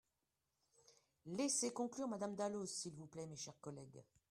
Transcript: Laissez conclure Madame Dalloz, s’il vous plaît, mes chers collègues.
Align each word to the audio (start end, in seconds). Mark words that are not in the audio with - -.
Laissez 1.27 1.69
conclure 1.71 2.07
Madame 2.07 2.33
Dalloz, 2.35 2.71
s’il 2.71 2.95
vous 2.95 3.05
plaît, 3.05 3.27
mes 3.27 3.35
chers 3.35 3.59
collègues. 3.61 4.01